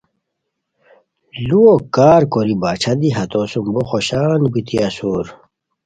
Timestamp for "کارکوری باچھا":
1.95-2.93